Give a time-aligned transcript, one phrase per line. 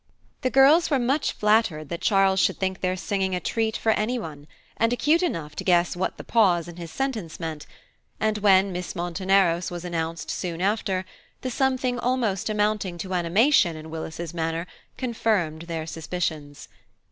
[0.41, 4.47] The girls were much flattered that Charles should think their singing a treat for anybody,
[4.75, 7.67] and acute enough to guess what the pause in his sentence meant;
[8.19, 11.05] and when Miss Monteneros was announced soon after,
[11.41, 14.65] the something almost amounting to animation in Willis's manner
[14.97, 16.67] confirmed their suspicions.